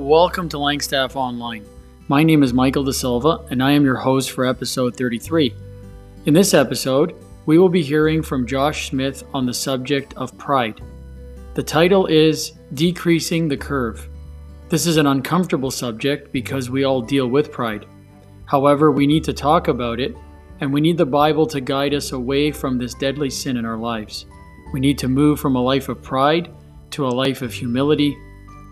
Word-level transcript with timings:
Welcome 0.00 0.48
to 0.48 0.56
Langstaff 0.56 1.14
Online. 1.14 1.62
My 2.08 2.22
name 2.22 2.42
is 2.42 2.54
Michael 2.54 2.82
De 2.82 2.92
Silva, 2.92 3.44
and 3.50 3.62
I 3.62 3.72
am 3.72 3.84
your 3.84 3.96
host 3.96 4.30
for 4.30 4.46
episode 4.46 4.96
33. 4.96 5.54
In 6.24 6.32
this 6.32 6.54
episode, 6.54 7.14
we 7.44 7.58
will 7.58 7.68
be 7.68 7.82
hearing 7.82 8.22
from 8.22 8.46
Josh 8.46 8.88
Smith 8.88 9.24
on 9.34 9.44
the 9.44 9.52
subject 9.52 10.14
of 10.16 10.36
pride. 10.38 10.80
The 11.52 11.62
title 11.62 12.06
is 12.06 12.52
Decreasing 12.72 13.46
the 13.46 13.58
Curve. 13.58 14.08
This 14.70 14.86
is 14.86 14.96
an 14.96 15.06
uncomfortable 15.06 15.70
subject 15.70 16.32
because 16.32 16.70
we 16.70 16.84
all 16.84 17.02
deal 17.02 17.28
with 17.28 17.52
pride. 17.52 17.84
However, 18.46 18.90
we 18.90 19.06
need 19.06 19.24
to 19.24 19.34
talk 19.34 19.68
about 19.68 20.00
it, 20.00 20.16
and 20.62 20.72
we 20.72 20.80
need 20.80 20.96
the 20.96 21.04
Bible 21.04 21.44
to 21.48 21.60
guide 21.60 21.92
us 21.92 22.12
away 22.12 22.52
from 22.52 22.78
this 22.78 22.94
deadly 22.94 23.28
sin 23.28 23.58
in 23.58 23.66
our 23.66 23.76
lives. 23.76 24.24
We 24.72 24.80
need 24.80 24.96
to 24.96 25.08
move 25.08 25.38
from 25.38 25.56
a 25.56 25.62
life 25.62 25.90
of 25.90 26.02
pride 26.02 26.50
to 26.92 27.06
a 27.06 27.08
life 27.08 27.42
of 27.42 27.52
humility 27.52 28.16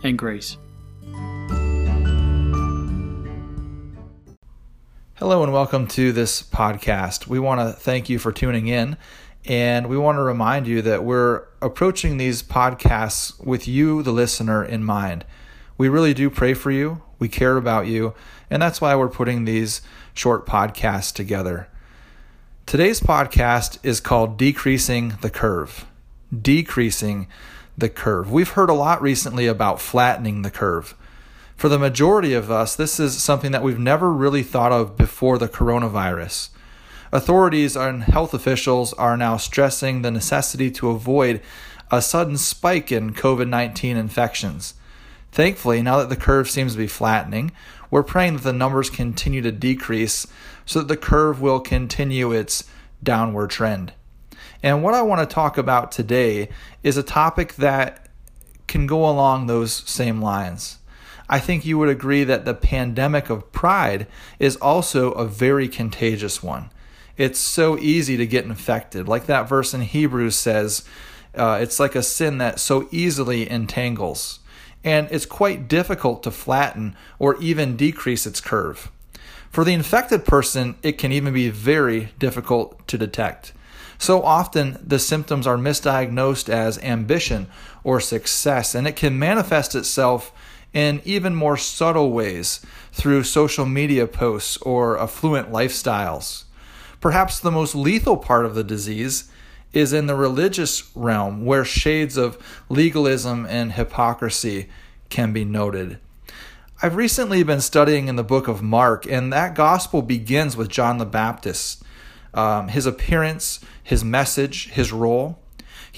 and 0.02 0.18
grace. 0.18 0.56
Hello 5.18 5.42
and 5.42 5.52
welcome 5.52 5.88
to 5.88 6.12
this 6.12 6.44
podcast. 6.44 7.26
We 7.26 7.40
want 7.40 7.60
to 7.60 7.72
thank 7.72 8.08
you 8.08 8.20
for 8.20 8.30
tuning 8.30 8.68
in 8.68 8.96
and 9.46 9.88
we 9.88 9.98
want 9.98 10.14
to 10.14 10.22
remind 10.22 10.68
you 10.68 10.80
that 10.82 11.02
we're 11.02 11.42
approaching 11.60 12.18
these 12.18 12.40
podcasts 12.40 13.44
with 13.44 13.66
you, 13.66 14.04
the 14.04 14.12
listener, 14.12 14.64
in 14.64 14.84
mind. 14.84 15.24
We 15.76 15.88
really 15.88 16.14
do 16.14 16.30
pray 16.30 16.54
for 16.54 16.70
you, 16.70 17.02
we 17.18 17.28
care 17.28 17.56
about 17.56 17.88
you, 17.88 18.14
and 18.48 18.62
that's 18.62 18.80
why 18.80 18.94
we're 18.94 19.08
putting 19.08 19.44
these 19.44 19.82
short 20.14 20.46
podcasts 20.46 21.12
together. 21.12 21.68
Today's 22.64 23.00
podcast 23.00 23.80
is 23.82 23.98
called 23.98 24.38
Decreasing 24.38 25.14
the 25.20 25.30
Curve. 25.30 25.84
Decreasing 26.32 27.26
the 27.76 27.88
curve. 27.88 28.30
We've 28.30 28.50
heard 28.50 28.70
a 28.70 28.74
lot 28.74 29.02
recently 29.02 29.48
about 29.48 29.80
flattening 29.80 30.42
the 30.42 30.50
curve 30.52 30.94
for 31.58 31.68
the 31.68 31.78
majority 31.78 32.34
of 32.34 32.52
us, 32.52 32.76
this 32.76 33.00
is 33.00 33.20
something 33.20 33.50
that 33.50 33.64
we've 33.64 33.80
never 33.80 34.12
really 34.12 34.44
thought 34.44 34.70
of 34.70 34.96
before 34.96 35.38
the 35.38 35.48
coronavirus. 35.48 36.50
Authorities 37.10 37.76
and 37.76 38.04
health 38.04 38.32
officials 38.32 38.92
are 38.92 39.16
now 39.16 39.36
stressing 39.36 40.02
the 40.02 40.10
necessity 40.12 40.70
to 40.70 40.90
avoid 40.90 41.40
a 41.90 42.00
sudden 42.00 42.36
spike 42.36 42.92
in 42.92 43.12
COVID 43.12 43.48
19 43.48 43.96
infections. 43.96 44.74
Thankfully, 45.32 45.82
now 45.82 45.98
that 45.98 46.08
the 46.08 46.16
curve 46.16 46.48
seems 46.48 46.72
to 46.72 46.78
be 46.78 46.86
flattening, 46.86 47.50
we're 47.90 48.04
praying 48.04 48.34
that 48.34 48.44
the 48.44 48.52
numbers 48.52 48.88
continue 48.88 49.42
to 49.42 49.50
decrease 49.50 50.28
so 50.64 50.78
that 50.78 50.88
the 50.88 50.96
curve 50.96 51.40
will 51.40 51.58
continue 51.58 52.30
its 52.30 52.64
downward 53.02 53.50
trend. 53.50 53.92
And 54.62 54.84
what 54.84 54.94
I 54.94 55.02
want 55.02 55.28
to 55.28 55.34
talk 55.34 55.58
about 55.58 55.90
today 55.90 56.50
is 56.84 56.96
a 56.96 57.02
topic 57.02 57.56
that 57.56 58.06
can 58.68 58.86
go 58.86 59.08
along 59.08 59.46
those 59.46 59.72
same 59.72 60.22
lines. 60.22 60.78
I 61.28 61.38
think 61.38 61.66
you 61.66 61.76
would 61.78 61.88
agree 61.88 62.24
that 62.24 62.44
the 62.44 62.54
pandemic 62.54 63.28
of 63.28 63.52
pride 63.52 64.06
is 64.38 64.56
also 64.56 65.12
a 65.12 65.26
very 65.26 65.68
contagious 65.68 66.42
one. 66.42 66.70
It's 67.16 67.38
so 67.38 67.78
easy 67.78 68.16
to 68.16 68.26
get 68.26 68.44
infected. 68.44 69.08
Like 69.08 69.26
that 69.26 69.48
verse 69.48 69.74
in 69.74 69.82
Hebrews 69.82 70.36
says, 70.36 70.84
uh, 71.34 71.58
it's 71.60 71.78
like 71.78 71.94
a 71.94 72.02
sin 72.02 72.38
that 72.38 72.60
so 72.60 72.88
easily 72.90 73.50
entangles. 73.50 74.40
And 74.84 75.08
it's 75.10 75.26
quite 75.26 75.68
difficult 75.68 76.22
to 76.22 76.30
flatten 76.30 76.96
or 77.18 77.36
even 77.40 77.76
decrease 77.76 78.26
its 78.26 78.40
curve. 78.40 78.90
For 79.50 79.64
the 79.64 79.74
infected 79.74 80.24
person, 80.24 80.76
it 80.82 80.98
can 80.98 81.10
even 81.10 81.34
be 81.34 81.50
very 81.50 82.10
difficult 82.18 82.86
to 82.88 82.98
detect. 82.98 83.52
So 83.98 84.22
often, 84.22 84.78
the 84.80 85.00
symptoms 85.00 85.46
are 85.46 85.56
misdiagnosed 85.56 86.48
as 86.48 86.78
ambition 86.78 87.48
or 87.82 87.98
success, 87.98 88.74
and 88.74 88.86
it 88.86 88.94
can 88.94 89.18
manifest 89.18 89.74
itself 89.74 90.32
in 90.72 91.00
even 91.04 91.34
more 91.34 91.56
subtle 91.56 92.12
ways 92.12 92.60
through 92.92 93.22
social 93.22 93.66
media 93.66 94.06
posts 94.06 94.56
or 94.58 94.98
affluent 94.98 95.50
lifestyles. 95.50 96.44
Perhaps 97.00 97.40
the 97.40 97.50
most 97.50 97.74
lethal 97.74 98.16
part 98.16 98.44
of 98.44 98.54
the 98.54 98.64
disease 98.64 99.30
is 99.72 99.92
in 99.92 100.06
the 100.06 100.14
religious 100.14 100.90
realm, 100.94 101.44
where 101.44 101.64
shades 101.64 102.16
of 102.16 102.38
legalism 102.68 103.46
and 103.46 103.72
hypocrisy 103.72 104.68
can 105.08 105.32
be 105.32 105.44
noted. 105.44 105.98
I've 106.80 106.96
recently 106.96 107.42
been 107.42 107.60
studying 107.60 108.08
in 108.08 108.16
the 108.16 108.24
book 108.24 108.48
of 108.48 108.62
Mark, 108.62 109.04
and 109.06 109.32
that 109.32 109.54
gospel 109.54 110.00
begins 110.00 110.56
with 110.56 110.68
John 110.68 110.98
the 110.98 111.06
Baptist, 111.06 111.82
um, 112.34 112.68
his 112.68 112.86
appearance, 112.86 113.60
his 113.82 114.04
message, 114.04 114.70
his 114.70 114.92
role. 114.92 115.40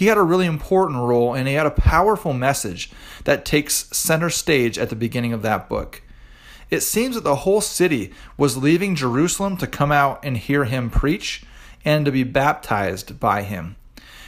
He 0.01 0.07
had 0.07 0.17
a 0.17 0.23
really 0.23 0.47
important 0.47 0.99
role 0.99 1.35
and 1.35 1.47
he 1.47 1.53
had 1.53 1.67
a 1.67 1.71
powerful 1.71 2.33
message 2.33 2.91
that 3.25 3.45
takes 3.45 3.87
center 3.95 4.31
stage 4.31 4.79
at 4.79 4.89
the 4.89 4.97
beginning 4.97 5.35
of 5.35 5.43
that 5.43 5.69
book. 5.69 6.01
It 6.71 6.81
seems 6.81 7.17
that 7.17 7.23
the 7.23 7.37
whole 7.45 7.61
city 7.61 8.11
was 8.39 8.57
leaving 8.57 8.97
Jerusalem 8.97 9.59
to 9.59 9.67
come 9.67 9.93
out 9.93 10.25
and 10.25 10.39
hear 10.39 10.65
him 10.65 10.89
preach 10.89 11.45
and 11.85 12.07
to 12.07 12.11
be 12.11 12.23
baptized 12.23 13.21
by 13.21 13.43
him. 13.43 13.77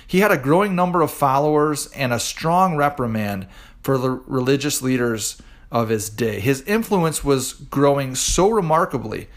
He 0.06 0.20
had 0.20 0.30
a 0.30 0.36
growing 0.36 0.76
number 0.76 1.00
of 1.00 1.10
followers 1.10 1.86
and 1.92 2.12
a 2.12 2.20
strong 2.20 2.76
reprimand 2.76 3.46
for 3.82 3.96
the 3.96 4.10
religious 4.10 4.82
leaders 4.82 5.40
of 5.70 5.88
his 5.88 6.10
day. 6.10 6.38
His 6.38 6.60
influence 6.64 7.24
was 7.24 7.54
growing 7.54 8.14
so 8.14 8.50
remarkably 8.50 9.30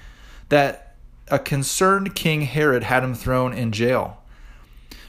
that 0.49 0.97
a 1.29 1.39
concerned 1.39 2.13
King 2.13 2.41
Herod 2.41 2.83
had 2.83 3.05
him 3.05 3.13
thrown 3.13 3.53
in 3.53 3.71
jail. 3.71 4.21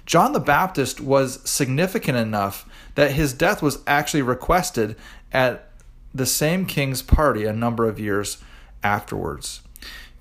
John 0.06 0.33
the 0.33 0.41
Baptist 0.41 1.00
was 1.00 1.41
significant 1.49 2.17
enough 2.17 2.69
that 2.94 3.11
his 3.12 3.33
death 3.33 3.61
was 3.61 3.81
actually 3.87 4.22
requested 4.22 4.97
at 5.33 5.69
the 6.15 6.27
same 6.27 6.65
king's 6.65 7.03
party 7.03 7.44
a 7.44 7.53
number 7.53 7.89
of 7.89 8.00
years 8.00 8.39
afterwards. 8.83 9.61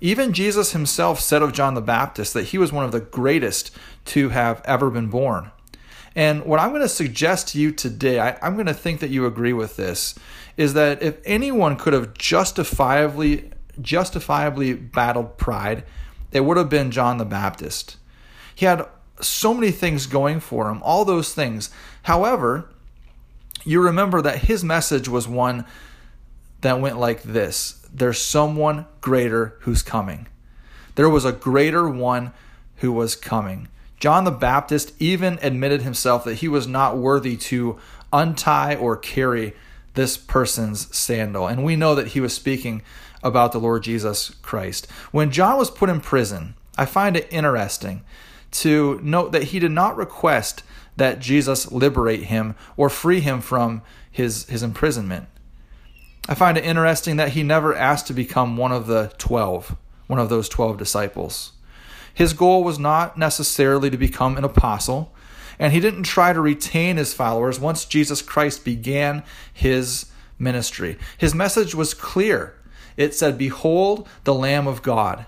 Even 0.00 0.32
Jesus 0.32 0.72
himself 0.72 1.20
said 1.20 1.40
of 1.40 1.52
John 1.52 1.74
the 1.74 1.80
Baptist 1.80 2.34
that 2.34 2.46
he 2.46 2.58
was 2.58 2.72
one 2.72 2.84
of 2.84 2.92
the 2.92 3.00
greatest 3.00 3.70
to 4.06 4.28
have 4.30 4.60
ever 4.64 4.90
been 4.90 5.08
born. 5.08 5.50
And 6.14 6.44
what 6.44 6.60
I'm 6.60 6.70
going 6.70 6.82
to 6.82 6.88
suggest 6.88 7.48
to 7.48 7.60
you 7.60 7.72
today, 7.72 8.18
I, 8.18 8.36
am 8.46 8.54
going 8.54 8.66
to 8.66 8.74
think 8.74 9.00
that 9.00 9.10
you 9.10 9.26
agree 9.26 9.52
with 9.52 9.76
this, 9.76 10.14
is 10.56 10.74
that 10.74 11.02
if 11.02 11.18
anyone 11.24 11.76
could 11.76 11.92
have 11.92 12.14
justifiably 12.14 13.52
justifiably 13.80 14.72
battled 14.72 15.36
pride, 15.36 15.84
it 16.32 16.40
would 16.40 16.56
have 16.56 16.70
been 16.70 16.90
John 16.90 17.18
the 17.18 17.26
Baptist. 17.26 17.96
He 18.54 18.64
had 18.64 18.86
so 19.20 19.54
many 19.54 19.70
things 19.70 20.06
going 20.06 20.40
for 20.40 20.70
him, 20.70 20.82
all 20.82 21.04
those 21.04 21.32
things. 21.34 21.70
However, 22.02 22.68
you 23.64 23.80
remember 23.80 24.22
that 24.22 24.44
his 24.44 24.62
message 24.62 25.08
was 25.08 25.26
one 25.26 25.64
that 26.60 26.80
went 26.80 26.98
like 26.98 27.22
this 27.22 27.86
There's 27.92 28.18
someone 28.18 28.86
greater 29.00 29.56
who's 29.60 29.82
coming. 29.82 30.28
There 30.94 31.08
was 31.10 31.24
a 31.24 31.32
greater 31.32 31.88
one 31.88 32.32
who 32.76 32.92
was 32.92 33.16
coming. 33.16 33.68
John 33.98 34.24
the 34.24 34.30
Baptist 34.30 34.92
even 34.98 35.38
admitted 35.40 35.82
himself 35.82 36.24
that 36.24 36.36
he 36.36 36.48
was 36.48 36.66
not 36.66 36.98
worthy 36.98 37.36
to 37.36 37.78
untie 38.12 38.74
or 38.74 38.96
carry 38.96 39.54
this 39.94 40.16
person's 40.16 40.94
sandal. 40.94 41.46
And 41.46 41.64
we 41.64 41.76
know 41.76 41.94
that 41.94 42.08
he 42.08 42.20
was 42.20 42.34
speaking 42.34 42.82
about 43.22 43.52
the 43.52 43.60
Lord 43.60 43.82
Jesus 43.82 44.30
Christ. 44.42 44.86
When 45.10 45.30
John 45.30 45.56
was 45.56 45.70
put 45.70 45.88
in 45.88 46.00
prison, 46.00 46.54
I 46.76 46.84
find 46.84 47.16
it 47.16 47.26
interesting 47.30 48.04
to 48.60 49.00
note 49.02 49.32
that 49.32 49.44
he 49.44 49.58
did 49.58 49.70
not 49.70 49.96
request 49.96 50.62
that 50.96 51.20
Jesus 51.20 51.70
liberate 51.70 52.24
him 52.24 52.54
or 52.76 52.88
free 52.88 53.20
him 53.20 53.40
from 53.40 53.82
his, 54.10 54.46
his 54.46 54.62
imprisonment. 54.62 55.28
I 56.28 56.34
find 56.34 56.58
it 56.58 56.64
interesting 56.64 57.16
that 57.16 57.30
he 57.30 57.42
never 57.42 57.74
asked 57.74 58.06
to 58.08 58.12
become 58.12 58.56
one 58.56 58.72
of 58.72 58.86
the 58.86 59.12
12, 59.18 59.76
one 60.06 60.18
of 60.18 60.28
those 60.28 60.48
12 60.48 60.76
disciples. 60.76 61.52
His 62.12 62.32
goal 62.32 62.64
was 62.64 62.78
not 62.78 63.18
necessarily 63.18 63.90
to 63.90 63.98
become 63.98 64.36
an 64.36 64.44
apostle, 64.44 65.12
and 65.58 65.72
he 65.72 65.80
didn't 65.80 66.04
try 66.04 66.32
to 66.32 66.40
retain 66.40 66.96
his 66.96 67.14
followers 67.14 67.60
once 67.60 67.84
Jesus 67.84 68.22
Christ 68.22 68.64
began 68.64 69.22
his 69.52 70.06
ministry. 70.38 70.98
His 71.18 71.34
message 71.34 71.74
was 71.74 71.94
clear. 71.94 72.54
It 72.96 73.14
said, 73.14 73.36
Behold 73.38 74.08
the 74.24 74.34
Lamb 74.34 74.66
of 74.66 74.82
God 74.82 75.26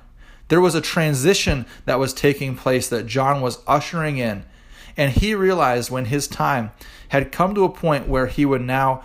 there 0.49 0.61
was 0.61 0.75
a 0.75 0.81
transition 0.81 1.67
that 1.85 1.99
was 1.99 2.13
taking 2.13 2.57
place 2.57 2.89
that 2.89 3.07
John 3.07 3.41
was 3.41 3.63
ushering 3.67 4.19
in. 4.19 4.45
And 4.97 5.13
he 5.13 5.35
realized 5.35 5.91
when 5.91 6.07
his 6.07 6.27
time 6.27 6.73
had 7.11 7.31
come 7.31 7.55
to 7.55 7.65
a 7.65 7.69
point 7.69 8.09
where 8.09 8.27
he 8.27 8.45
would 8.45 8.63
now 8.63 9.03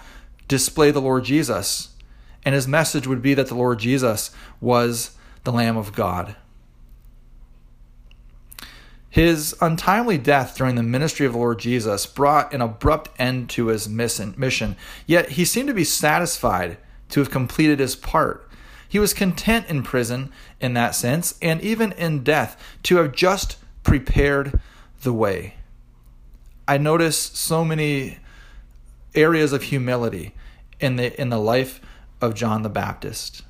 display 0.48 0.90
the 0.92 1.02
Lord 1.02 1.24
Jesus. 1.26 1.90
And 2.44 2.56
his 2.56 2.68
message 2.68 3.08
would 3.08 3.22
be 3.22 3.34
that 3.36 3.48
the 3.48 3.56
Lord 3.56 3.80
Jesus 3.80 4.32
was 4.60 5.12
the 5.44 5.52
Lamb 5.52 5.78
of 5.78 5.94
God. 5.94 6.36
His 9.10 9.56
untimely 9.62 10.18
death 10.18 10.58
during 10.58 10.74
the 10.74 10.82
ministry 10.82 11.28
of 11.28 11.34
the 11.34 11.38
Lord 11.38 11.60
Jesus 11.60 12.08
brought 12.08 12.52
an 12.52 12.62
abrupt 12.62 13.12
end 13.20 13.48
to 13.52 13.68
his 13.68 13.88
mission, 13.88 14.76
yet 15.06 15.30
he 15.30 15.46
seemed 15.46 15.68
to 15.68 15.74
be 15.76 15.84
satisfied 15.84 16.78
to 17.10 17.20
have 17.20 17.30
completed 17.30 17.80
his 17.80 17.96
part. 17.96 18.50
He 18.94 19.00
was 19.00 19.16
content 19.16 19.66
in 19.70 19.82
prison 19.82 20.32
in 20.62 20.76
that 20.76 20.94
sense, 20.94 21.34
and 21.42 21.60
even 21.62 21.94
in 21.94 22.24
death, 22.24 22.56
to 22.84 22.98
have 22.98 23.12
just 23.12 23.58
prepared 23.82 24.62
the 25.02 25.12
way. 25.12 25.56
I 26.68 26.78
notice 26.78 27.18
so 27.18 27.66
many 27.66 28.20
areas 29.16 29.52
of 29.52 29.64
humility 29.64 30.36
in 30.80 30.98
the 30.98 31.20
in 31.20 31.30
the 31.30 31.40
life 31.40 31.82
of 32.22 32.36
John 32.36 32.62
the 32.62 32.70
Baptist. 32.70 33.42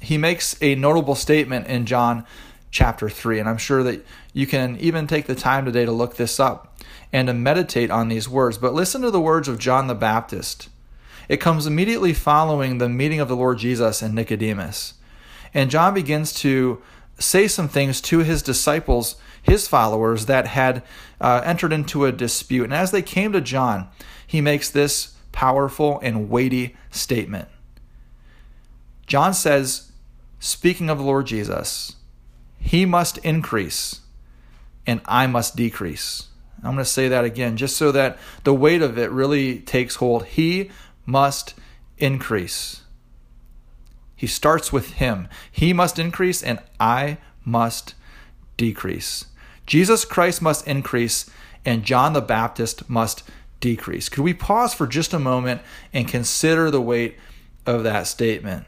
He 0.00 0.16
makes 0.16 0.56
a 0.62 0.76
notable 0.76 1.16
statement 1.16 1.66
in 1.66 1.84
John 1.84 2.24
chapter 2.70 3.10
3, 3.10 3.40
and 3.40 3.48
I'm 3.48 3.58
sure 3.58 3.82
that 3.82 4.06
you 4.32 4.46
can 4.46 4.76
even 4.78 5.08
take 5.08 5.26
the 5.26 5.34
time 5.34 5.64
today 5.64 5.84
to 5.84 5.90
look 5.90 6.14
this 6.14 6.38
up 6.38 6.80
and 7.12 7.26
to 7.26 7.34
meditate 7.34 7.90
on 7.90 8.06
these 8.06 8.28
words. 8.28 8.56
But 8.56 8.72
listen 8.72 9.02
to 9.02 9.10
the 9.10 9.20
words 9.20 9.48
of 9.48 9.58
John 9.58 9.88
the 9.88 9.96
Baptist. 9.96 10.68
It 11.28 11.38
comes 11.38 11.66
immediately 11.66 12.12
following 12.12 12.78
the 12.78 12.88
meeting 12.88 13.20
of 13.20 13.28
the 13.28 13.36
Lord 13.36 13.58
Jesus 13.58 14.02
and 14.02 14.14
Nicodemus. 14.14 14.94
And 15.52 15.70
John 15.70 15.94
begins 15.94 16.32
to 16.34 16.82
say 17.18 17.48
some 17.48 17.68
things 17.68 18.00
to 18.02 18.20
his 18.20 18.42
disciples, 18.42 19.16
his 19.42 19.68
followers, 19.68 20.26
that 20.26 20.46
had 20.46 20.82
uh, 21.20 21.42
entered 21.44 21.72
into 21.72 22.04
a 22.04 22.12
dispute. 22.12 22.64
And 22.64 22.74
as 22.74 22.90
they 22.90 23.02
came 23.02 23.32
to 23.32 23.40
John, 23.40 23.88
he 24.26 24.40
makes 24.40 24.70
this 24.70 25.14
powerful 25.32 26.00
and 26.02 26.30
weighty 26.30 26.76
statement. 26.90 27.48
John 29.06 29.34
says, 29.34 29.90
speaking 30.38 30.90
of 30.90 30.98
the 30.98 31.04
Lord 31.04 31.26
Jesus, 31.26 31.96
he 32.58 32.84
must 32.84 33.18
increase 33.18 34.00
and 34.86 35.00
I 35.04 35.26
must 35.26 35.56
decrease. 35.56 36.28
I'm 36.58 36.74
going 36.74 36.78
to 36.78 36.84
say 36.84 37.08
that 37.08 37.24
again 37.24 37.56
just 37.56 37.76
so 37.76 37.92
that 37.92 38.18
the 38.44 38.54
weight 38.54 38.82
of 38.82 38.98
it 38.98 39.10
really 39.10 39.60
takes 39.60 39.96
hold. 39.96 40.24
He 40.26 40.70
must 41.08 41.54
increase. 41.96 42.82
He 44.14 44.26
starts 44.26 44.70
with 44.70 44.94
him. 44.94 45.26
He 45.50 45.72
must 45.72 45.98
increase 45.98 46.42
and 46.42 46.58
I 46.78 47.16
must 47.46 47.94
decrease. 48.58 49.24
Jesus 49.66 50.04
Christ 50.04 50.42
must 50.42 50.66
increase 50.66 51.30
and 51.64 51.82
John 51.82 52.12
the 52.12 52.20
Baptist 52.20 52.90
must 52.90 53.22
decrease. 53.58 54.10
Could 54.10 54.22
we 54.22 54.34
pause 54.34 54.74
for 54.74 54.86
just 54.86 55.14
a 55.14 55.18
moment 55.18 55.62
and 55.94 56.06
consider 56.06 56.70
the 56.70 56.80
weight 56.80 57.16
of 57.64 57.84
that 57.84 58.06
statement? 58.06 58.66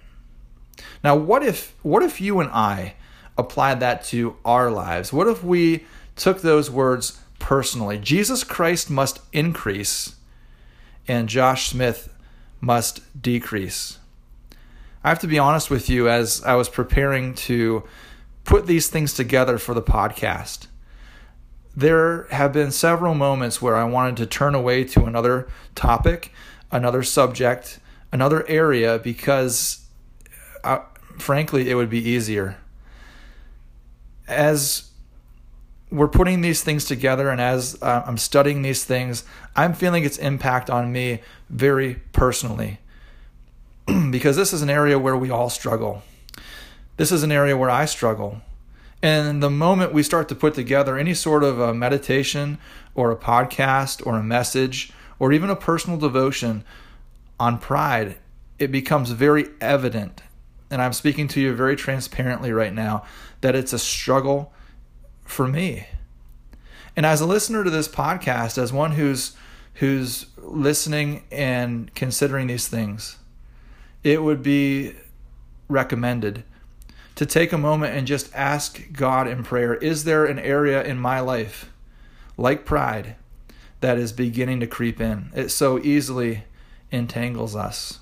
Now, 1.05 1.17
what 1.17 1.43
if 1.43 1.75
what 1.83 2.03
if 2.03 2.23
you 2.23 2.41
and 2.41 2.51
I 2.51 2.95
applied 3.37 3.81
that 3.81 4.03
to 4.05 4.37
our 4.47 4.71
lives? 4.71 5.13
What 5.13 5.27
if 5.27 5.45
we 5.45 5.85
took 6.17 6.41
those 6.41 6.71
words 6.71 7.21
personally? 7.39 7.99
Jesus 7.99 8.45
Christ 8.45 8.89
must 8.89 9.21
increase 9.31 10.17
and 11.07 11.29
Josh 11.29 11.69
Smith 11.69 12.09
must 12.61 13.01
decrease. 13.21 13.99
I 15.03 15.09
have 15.09 15.19
to 15.21 15.27
be 15.27 15.39
honest 15.39 15.71
with 15.71 15.89
you 15.89 16.09
as 16.09 16.43
I 16.45 16.55
was 16.55 16.69
preparing 16.69 17.35
to 17.35 17.85
put 18.45 18.67
these 18.67 18.89
things 18.89 19.15
together 19.15 19.59
for 19.59 19.75
the 19.75 19.83
podcast. 19.83 20.67
There 21.75 22.25
have 22.31 22.53
been 22.53 22.71
several 22.71 23.15
moments 23.15 23.63
where 23.63 23.77
I 23.77 23.85
wanted 23.85 24.17
to 24.19 24.27
turn 24.27 24.55
away 24.55 24.85
to 24.85 25.05
another 25.05 25.49
topic, 25.75 26.33
another 26.71 27.03
subject, 27.03 27.79
another 28.13 28.47
area 28.49 28.99
because, 28.99 29.87
uh, 30.65 30.81
frankly, 31.19 31.71
it 31.71 31.75
would 31.77 31.91
be 31.91 32.07
easier. 32.07 32.59
As 34.29 34.90
we're 35.91 36.09
putting 36.09 36.41
these 36.41 36.63
things 36.63 36.85
together 36.85 37.29
and 37.31 37.41
as 37.41 37.77
uh, 37.83 38.03
I'm 38.07 38.19
studying 38.19 38.63
these 38.63 38.85
things, 38.85 39.25
I'm 39.57 39.73
feeling 39.75 40.05
its 40.05 40.19
impact 40.19 40.71
on 40.71 40.93
me 40.93 41.21
very 41.49 41.97
personally. 42.13 42.79
because 44.11 44.37
this 44.37 44.53
is 44.53 44.63
an 44.63 44.71
area 44.71 44.99
where 44.99 45.17
we 45.17 45.31
all 45.31 45.51
struggle. 45.51 46.03
This 46.97 47.13
is 47.13 47.23
an 47.23 47.33
area 47.33 47.57
where 47.57 47.71
I 47.71 47.87
struggle. 47.87 48.41
And 49.03 49.43
the 49.43 49.51
moment 49.51 49.95
we 49.95 50.03
start 50.03 50.29
to 50.29 50.35
put 50.35 50.55
together 50.55 50.99
any 50.99 51.15
sort 51.15 51.43
of 51.43 51.59
a 51.59 51.73
meditation 51.73 52.59
or 52.95 53.11
a 53.11 53.17
podcast 53.17 54.07
or 54.07 54.17
a 54.17 54.23
message 54.23 54.93
or 55.19 55.33
even 55.33 55.51
a 55.51 55.57
personal 55.57 55.99
devotion 55.99 56.65
on 57.39 57.59
pride, 57.59 58.17
it 58.59 58.71
becomes 58.71 59.11
very 59.11 59.49
evident. 59.61 60.23
And 60.71 60.83
I'm 60.83 60.93
speaking 60.93 61.27
to 61.29 61.41
you 61.41 61.55
very 61.55 61.77
transparently 61.77 62.53
right 62.53 62.73
now 62.73 63.05
that 63.41 63.57
it's 63.57 63.73
a 63.73 63.79
struggle 63.79 64.53
for 65.31 65.47
me. 65.47 65.87
And 66.97 67.07
as 67.07 67.21
a 67.21 67.27
listener 67.27 67.65
to 67.65 67.71
this 67.71 67.89
podcast, 67.89 68.59
as 68.59 68.73
one 68.73 68.93
who's 68.93 69.37
who's 69.75 70.27
listening 70.37 71.23
and 71.31 71.95
considering 71.95 72.49
these 72.49 72.69
things, 72.69 73.17
it 74.03 74.23
would 74.23 74.43
be 74.43 74.95
recommended 75.69 76.45
to 77.15 77.25
take 77.25 77.53
a 77.53 77.59
moment 77.59 77.97
and 77.97 78.07
just 78.07 78.35
ask 78.35 78.93
God 78.93 79.27
in 79.29 79.45
prayer 79.45 79.75
Is 79.75 80.05
there 80.05 80.27
an 80.27 80.39
area 80.39 80.83
in 80.83 80.99
my 80.99 81.21
life, 81.21 81.71
like 82.37 82.65
pride, 82.65 83.17
that 83.81 83.99
is 83.99 84.13
beginning 84.13 84.61
to 84.61 84.67
creep 84.67 85.01
in? 85.01 85.31
It 85.35 85.51
so 85.51 85.79
easily 85.79 86.45
entangles 86.91 87.55
us. 87.55 88.01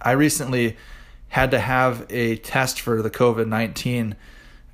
I 0.00 0.12
recently 0.12 0.76
had 1.28 1.50
to 1.50 1.60
have 1.60 2.06
a 2.10 2.36
test 2.36 2.80
for 2.80 3.02
the 3.02 3.10
COVID 3.10 3.46
19 3.46 4.16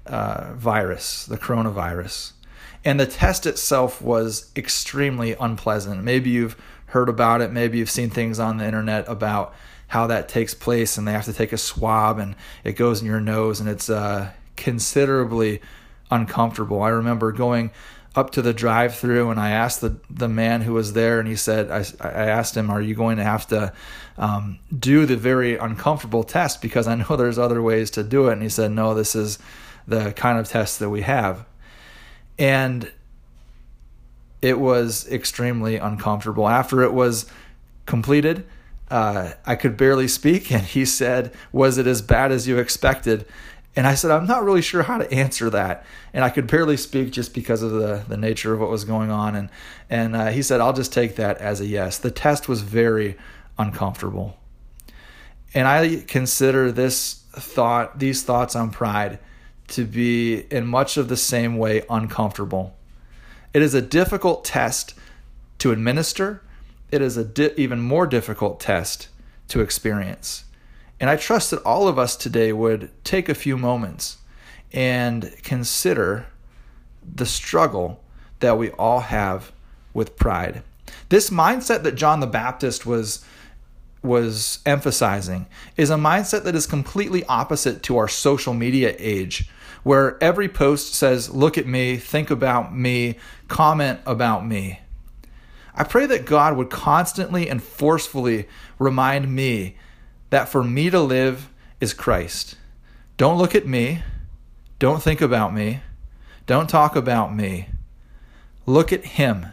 uh, 0.06 0.54
virus, 0.54 1.26
the 1.26 1.38
coronavirus. 1.38 2.32
And 2.84 3.00
the 3.00 3.06
test 3.06 3.46
itself 3.46 4.00
was 4.00 4.50
extremely 4.54 5.32
unpleasant. 5.32 6.04
Maybe 6.04 6.30
you've 6.30 6.56
heard 6.86 7.08
about 7.08 7.40
it, 7.40 7.52
maybe 7.52 7.78
you've 7.78 7.90
seen 7.90 8.10
things 8.10 8.38
on 8.38 8.58
the 8.58 8.64
internet 8.64 9.08
about 9.08 9.54
how 9.88 10.06
that 10.06 10.28
takes 10.28 10.54
place, 10.54 10.96
and 10.96 11.06
they 11.06 11.12
have 11.12 11.24
to 11.24 11.32
take 11.32 11.52
a 11.52 11.58
swab 11.58 12.18
and 12.18 12.34
it 12.64 12.72
goes 12.72 13.00
in 13.00 13.06
your 13.06 13.20
nose, 13.20 13.60
and 13.60 13.68
it's 13.68 13.90
uh, 13.90 14.30
considerably 14.56 15.60
uncomfortable. 16.10 16.82
I 16.82 16.88
remember 16.90 17.32
going 17.32 17.70
up 18.14 18.30
to 18.30 18.42
the 18.42 18.54
drive-through 18.54 19.30
and 19.30 19.38
I 19.38 19.50
asked 19.50 19.82
the 19.82 19.96
the 20.08 20.28
man 20.28 20.62
who 20.62 20.72
was 20.72 20.94
there, 20.94 21.20
and 21.20 21.28
he 21.28 21.36
said, 21.36 21.70
I, 21.70 21.84
I 22.00 22.26
asked 22.26 22.56
him, 22.56 22.70
"Are 22.70 22.80
you 22.80 22.94
going 22.94 23.18
to 23.18 23.24
have 23.24 23.46
to 23.48 23.72
um, 24.16 24.58
do 24.76 25.04
the 25.04 25.16
very 25.16 25.56
uncomfortable 25.56 26.24
test 26.24 26.62
because 26.62 26.88
I 26.88 26.94
know 26.94 27.16
there's 27.16 27.38
other 27.38 27.60
ways 27.62 27.90
to 27.92 28.02
do 28.02 28.28
it?" 28.28 28.32
And 28.32 28.42
he 28.42 28.48
said, 28.48 28.70
"No, 28.70 28.94
this 28.94 29.14
is 29.14 29.38
the 29.86 30.12
kind 30.12 30.38
of 30.38 30.48
tests 30.48 30.78
that 30.78 30.90
we 30.90 31.02
have," 31.02 31.44
and 32.38 32.90
it 34.42 34.58
was 34.58 35.10
extremely 35.10 35.76
uncomfortable. 35.76 36.48
After 36.48 36.82
it 36.82 36.92
was 36.92 37.26
completed, 37.86 38.46
uh, 38.90 39.32
I 39.44 39.56
could 39.56 39.76
barely 39.76 40.08
speak, 40.08 40.50
and 40.52 40.62
he 40.62 40.84
said, 40.84 41.32
"Was 41.52 41.78
it 41.78 41.86
as 41.86 42.02
bad 42.02 42.32
as 42.32 42.46
you 42.46 42.58
expected?" 42.58 43.26
And 43.74 43.86
I 43.86 43.94
said, 43.94 44.10
"I'm 44.10 44.26
not 44.26 44.44
really 44.44 44.62
sure 44.62 44.84
how 44.84 44.98
to 44.98 45.10
answer 45.12 45.50
that." 45.50 45.84
And 46.14 46.24
I 46.24 46.30
could 46.30 46.46
barely 46.46 46.76
speak 46.76 47.12
just 47.12 47.34
because 47.34 47.62
of 47.62 47.72
the 47.72 48.04
the 48.08 48.16
nature 48.16 48.54
of 48.54 48.60
what 48.60 48.70
was 48.70 48.84
going 48.84 49.10
on. 49.10 49.34
And 49.34 49.50
and 49.90 50.16
uh, 50.16 50.26
he 50.28 50.42
said, 50.42 50.60
"I'll 50.60 50.72
just 50.72 50.92
take 50.92 51.16
that 51.16 51.38
as 51.38 51.60
a 51.60 51.66
yes." 51.66 51.98
The 51.98 52.10
test 52.10 52.48
was 52.48 52.62
very 52.62 53.16
uncomfortable, 53.58 54.38
and 55.54 55.66
I 55.66 56.04
consider 56.06 56.70
this 56.72 57.22
thought, 57.32 57.98
these 57.98 58.22
thoughts 58.22 58.56
on 58.56 58.70
pride, 58.70 59.18
to 59.68 59.84
be 59.84 60.46
in 60.50 60.66
much 60.66 60.96
of 60.96 61.08
the 61.08 61.16
same 61.16 61.56
way 61.56 61.82
uncomfortable. 61.90 62.76
It 63.52 63.62
is 63.62 63.74
a 63.74 63.82
difficult 63.82 64.44
test 64.44 64.94
to 65.58 65.72
administer 65.72 66.42
it 66.90 67.02
is 67.02 67.16
a 67.16 67.24
di- 67.24 67.52
even 67.56 67.80
more 67.80 68.06
difficult 68.06 68.60
test 68.60 69.08
to 69.48 69.60
experience. 69.60 70.44
And 71.00 71.10
I 71.10 71.16
trust 71.16 71.50
that 71.50 71.62
all 71.62 71.88
of 71.88 71.98
us 71.98 72.16
today 72.16 72.52
would 72.52 72.90
take 73.04 73.28
a 73.28 73.34
few 73.34 73.56
moments 73.58 74.18
and 74.72 75.32
consider 75.42 76.26
the 77.02 77.26
struggle 77.26 78.02
that 78.40 78.58
we 78.58 78.70
all 78.72 79.00
have 79.00 79.52
with 79.92 80.16
pride. 80.16 80.62
This 81.08 81.30
mindset 81.30 81.82
that 81.82 81.94
John 81.94 82.20
the 82.20 82.26
Baptist 82.26 82.86
was 82.86 83.24
was 84.02 84.60
emphasizing 84.64 85.46
is 85.76 85.90
a 85.90 85.96
mindset 85.96 86.44
that 86.44 86.54
is 86.54 86.64
completely 86.64 87.24
opposite 87.24 87.82
to 87.82 87.96
our 87.96 88.06
social 88.06 88.54
media 88.54 88.94
age 88.98 89.48
where 89.86 90.20
every 90.20 90.48
post 90.48 90.94
says 90.94 91.30
look 91.30 91.56
at 91.56 91.64
me, 91.64 91.96
think 91.96 92.28
about 92.28 92.74
me, 92.74 93.14
comment 93.46 94.00
about 94.04 94.44
me. 94.44 94.80
I 95.76 95.84
pray 95.84 96.06
that 96.06 96.26
God 96.26 96.56
would 96.56 96.70
constantly 96.70 97.48
and 97.48 97.62
forcefully 97.62 98.48
remind 98.80 99.32
me 99.32 99.76
that 100.30 100.48
for 100.48 100.64
me 100.64 100.90
to 100.90 100.98
live 100.98 101.50
is 101.80 101.94
Christ. 101.94 102.56
Don't 103.16 103.38
look 103.38 103.54
at 103.54 103.64
me. 103.64 104.02
Don't 104.80 105.00
think 105.00 105.20
about 105.20 105.54
me. 105.54 105.82
Don't 106.46 106.68
talk 106.68 106.96
about 106.96 107.32
me. 107.32 107.68
Look 108.66 108.92
at 108.92 109.04
Him. 109.04 109.46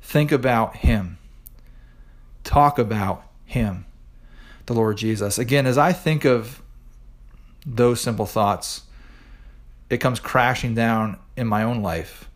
Think 0.00 0.32
about 0.32 0.76
Him. 0.76 1.18
Talk 2.42 2.78
about 2.78 3.24
Him, 3.44 3.84
the 4.64 4.72
Lord 4.72 4.96
Jesus. 4.96 5.38
Again, 5.38 5.66
as 5.66 5.76
I 5.76 5.92
think 5.92 6.24
of 6.24 6.62
those 7.66 8.00
simple 8.00 8.24
thoughts, 8.24 8.84
it 9.92 10.00
comes 10.00 10.20
crashing 10.20 10.74
down 10.74 11.18
in 11.36 11.46
my 11.46 11.62
own 11.62 11.82
life. 11.82 12.30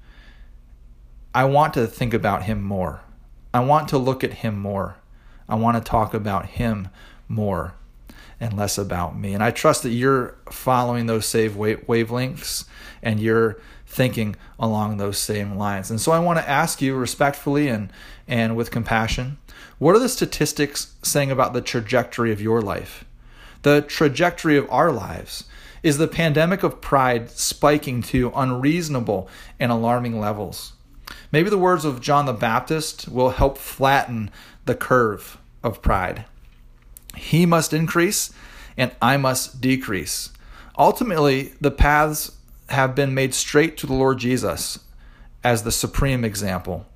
I 1.34 1.44
want 1.44 1.72
to 1.74 1.86
think 1.86 2.12
about 2.12 2.42
him 2.42 2.62
more. 2.62 3.00
I 3.54 3.60
want 3.60 3.88
to 3.88 3.98
look 3.98 4.22
at 4.22 4.34
him 4.34 4.58
more. 4.58 4.96
I 5.48 5.54
want 5.54 5.76
to 5.76 5.90
talk 5.90 6.12
about 6.12 6.46
him 6.46 6.88
more 7.28 7.74
and 8.38 8.54
less 8.54 8.76
about 8.76 9.18
me. 9.18 9.32
And 9.32 9.42
I 9.42 9.52
trust 9.52 9.82
that 9.84 9.90
you're 9.90 10.36
following 10.50 11.06
those 11.06 11.24
save 11.24 11.52
wavelengths 11.52 12.66
and 13.02 13.18
you're 13.20 13.58
thinking 13.86 14.36
along 14.58 14.98
those 14.98 15.16
same 15.16 15.56
lines. 15.56 15.90
And 15.90 15.98
so 15.98 16.12
I 16.12 16.18
want 16.18 16.38
to 16.38 16.48
ask 16.48 16.82
you 16.82 16.94
respectfully 16.94 17.68
and, 17.68 17.90
and 18.28 18.54
with 18.54 18.70
compassion 18.70 19.38
what 19.78 19.96
are 19.96 19.98
the 19.98 20.08
statistics 20.08 20.94
saying 21.02 21.30
about 21.30 21.54
the 21.54 21.60
trajectory 21.62 22.32
of 22.32 22.40
your 22.40 22.60
life? 22.60 23.04
The 23.62 23.80
trajectory 23.82 24.56
of 24.56 24.70
our 24.70 24.92
lives? 24.92 25.44
Is 25.82 25.98
the 25.98 26.08
pandemic 26.08 26.62
of 26.62 26.80
pride 26.80 27.30
spiking 27.30 28.02
to 28.04 28.32
unreasonable 28.34 29.28
and 29.60 29.70
alarming 29.70 30.18
levels? 30.18 30.72
Maybe 31.30 31.50
the 31.50 31.58
words 31.58 31.84
of 31.84 32.00
John 32.00 32.26
the 32.26 32.32
Baptist 32.32 33.08
will 33.08 33.30
help 33.30 33.58
flatten 33.58 34.30
the 34.64 34.74
curve 34.74 35.38
of 35.62 35.82
pride. 35.82 36.24
He 37.16 37.46
must 37.46 37.72
increase 37.72 38.32
and 38.76 38.92
I 39.00 39.16
must 39.16 39.60
decrease. 39.60 40.30
Ultimately, 40.78 41.54
the 41.60 41.70
paths 41.70 42.32
have 42.68 42.94
been 42.94 43.14
made 43.14 43.34
straight 43.34 43.76
to 43.78 43.86
the 43.86 43.94
Lord 43.94 44.18
Jesus 44.18 44.78
as 45.42 45.62
the 45.62 45.72
supreme 45.72 46.24
example. 46.24 46.86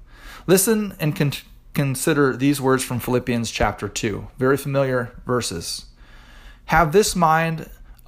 Listen 0.47 0.95
and 0.99 1.15
con- 1.15 1.33
consider 1.75 2.37
these 2.37 2.61
words 2.61 2.83
from 2.83 2.99
Philippians 2.99 3.51
chapter 3.51 3.89
2, 3.89 4.29
very 4.37 4.57
familiar 4.57 5.13
verses. 5.25 5.87
Have 6.67 6.93
this 6.93 7.17
mind 7.17 7.71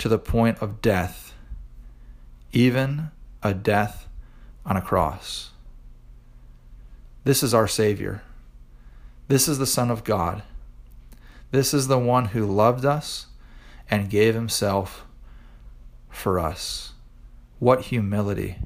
to 0.00 0.08
the 0.08 0.18
point 0.18 0.58
of 0.62 0.80
death, 0.80 1.34
even 2.52 3.10
a 3.42 3.52
death 3.52 4.08
on 4.64 4.74
a 4.74 4.80
cross. 4.80 5.50
This 7.22 7.42
is 7.42 7.52
our 7.52 7.68
Savior. 7.68 8.22
This 9.28 9.46
is 9.46 9.58
the 9.58 9.66
Son 9.66 9.90
of 9.90 10.02
God. 10.02 10.42
This 11.50 11.74
is 11.74 11.86
the 11.86 11.98
one 11.98 12.26
who 12.26 12.46
loved 12.46 12.86
us 12.86 13.26
and 13.90 14.08
gave 14.08 14.34
himself 14.34 15.04
for 16.08 16.38
us. 16.38 16.94
What 17.58 17.82
humility. 17.82 18.56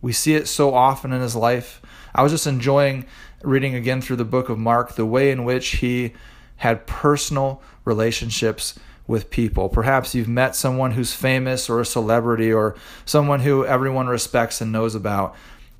We 0.00 0.14
see 0.14 0.34
it 0.34 0.48
so 0.48 0.72
often 0.72 1.12
in 1.12 1.20
his 1.20 1.36
life. 1.36 1.82
I 2.14 2.22
was 2.22 2.32
just 2.32 2.46
enjoying 2.46 3.04
reading 3.42 3.74
again 3.74 4.00
through 4.00 4.16
the 4.16 4.24
book 4.24 4.48
of 4.48 4.58
Mark 4.58 4.94
the 4.94 5.04
way 5.04 5.30
in 5.30 5.44
which 5.44 5.76
he 5.76 6.14
had 6.56 6.86
personal 6.86 7.60
relationships 7.84 8.78
with 9.06 9.30
people. 9.30 9.68
Perhaps 9.68 10.14
you've 10.14 10.28
met 10.28 10.54
someone 10.54 10.92
who's 10.92 11.12
famous 11.12 11.68
or 11.68 11.80
a 11.80 11.86
celebrity 11.86 12.52
or 12.52 12.76
someone 13.04 13.40
who 13.40 13.64
everyone 13.64 14.06
respects 14.06 14.60
and 14.60 14.70
knows 14.72 14.94
about. 14.94 15.34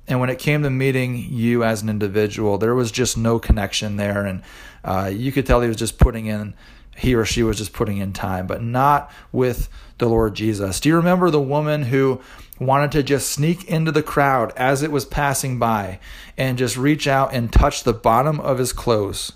And 0.07 0.19
when 0.19 0.29
it 0.29 0.39
came 0.39 0.63
to 0.63 0.69
meeting 0.69 1.15
you 1.15 1.63
as 1.63 1.81
an 1.81 1.89
individual, 1.89 2.57
there 2.57 2.75
was 2.75 2.91
just 2.91 3.17
no 3.17 3.39
connection 3.39 3.95
there. 3.95 4.25
And 4.25 4.43
uh, 4.83 5.11
you 5.13 5.31
could 5.31 5.45
tell 5.45 5.61
he 5.61 5.67
was 5.67 5.77
just 5.77 5.97
putting 5.97 6.25
in 6.25 6.53
he 6.97 7.15
or 7.15 7.25
she 7.25 7.41
was 7.41 7.57
just 7.57 7.73
putting 7.73 7.97
in 7.97 8.13
time, 8.13 8.47
but 8.47 8.61
not 8.61 9.11
with 9.31 9.69
the 9.97 10.07
Lord 10.07 10.35
Jesus. 10.35 10.79
Do 10.79 10.89
you 10.89 10.95
remember 10.95 11.29
the 11.29 11.41
woman 11.41 11.83
who 11.83 12.21
wanted 12.59 12.91
to 12.91 13.03
just 13.03 13.31
sneak 13.31 13.63
into 13.65 13.91
the 13.91 14.03
crowd 14.03 14.53
as 14.55 14.83
it 14.83 14.91
was 14.91 15.05
passing 15.05 15.57
by 15.57 15.99
and 16.37 16.57
just 16.57 16.77
reach 16.77 17.07
out 17.07 17.33
and 17.33 17.51
touch 17.51 17.83
the 17.83 17.93
bottom 17.93 18.39
of 18.39 18.59
his 18.59 18.73
clothes? 18.73 19.31